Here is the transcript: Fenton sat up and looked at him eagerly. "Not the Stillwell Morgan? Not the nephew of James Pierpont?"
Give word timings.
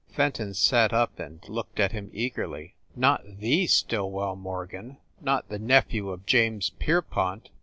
Fenton 0.09 0.55
sat 0.55 0.93
up 0.93 1.19
and 1.19 1.47
looked 1.47 1.79
at 1.79 1.91
him 1.91 2.09
eagerly. 2.11 2.73
"Not 2.95 3.21
the 3.37 3.67
Stillwell 3.67 4.35
Morgan? 4.35 4.97
Not 5.21 5.49
the 5.49 5.59
nephew 5.59 6.09
of 6.09 6.25
James 6.25 6.71
Pierpont?" 6.79 7.49